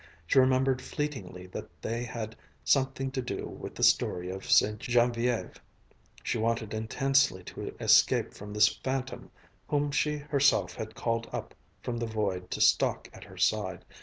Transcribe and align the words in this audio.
She 0.25 0.39
remembered 0.39 0.81
fleetingly 0.81 1.45
that 1.53 1.79
they 1.79 2.03
had 2.03 2.35
something 2.63 3.11
to 3.11 3.21
do 3.21 3.45
with 3.45 3.75
the 3.75 3.83
story 3.83 4.31
of 4.31 4.45
Ste. 4.49 4.79
Geneviève. 4.81 5.57
She 6.23 6.39
wanted 6.39 6.73
intensely 6.73 7.43
to 7.43 7.75
escape 7.79 8.33
from 8.33 8.51
this 8.51 8.67
phantom 8.67 9.29
whom 9.67 9.91
she 9.91 10.15
herself 10.17 10.73
had 10.73 10.95
called 10.95 11.29
up 11.31 11.53
from 11.83 11.97
the 11.97 12.07
void 12.07 12.49
to 12.49 12.61
stalk 12.61 13.09
at 13.13 13.25
her 13.25 13.37
side. 13.37 13.85